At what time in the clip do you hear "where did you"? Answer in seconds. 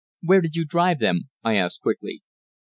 0.21-0.65